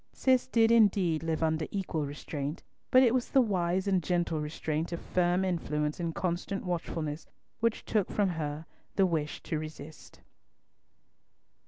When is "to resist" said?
9.43-10.21